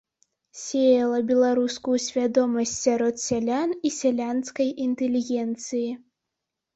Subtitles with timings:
[0.61, 5.89] Сеяла беларускую свядомасць сярод сялян і сялянскай інтэлігенцыі.